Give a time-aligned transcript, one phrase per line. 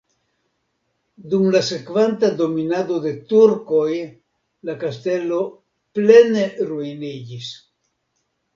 [1.33, 3.91] Dum la sekvanta dominado de turkoj
[4.71, 5.45] la kastelo
[6.01, 7.55] plene ruiniĝis.